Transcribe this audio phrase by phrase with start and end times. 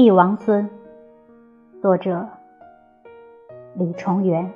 [0.00, 0.70] 忆王孙，
[1.82, 2.24] 作者
[3.74, 4.48] 李重元。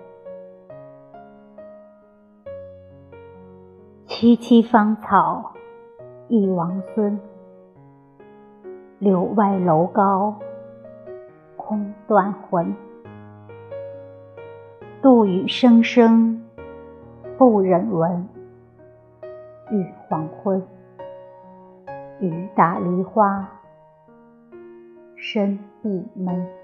[4.06, 5.52] 萋萋芳草，
[6.28, 7.19] 忆王孙。
[9.00, 10.36] 柳外楼高，
[11.56, 12.77] 空断魂。
[15.02, 16.41] 杜宇声声，
[17.36, 18.28] 不忍闻。
[19.72, 20.62] 欲黄昏，
[22.20, 23.59] 雨打梨花。
[25.23, 26.61] 深闭门。